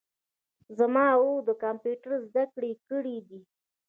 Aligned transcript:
زما 0.77 1.05
ورور 1.15 1.41
د 1.49 1.51
کمپیوټر 1.63 2.11
زده 2.27 2.43
کړي 2.53 2.71
کړیدي 2.87 3.41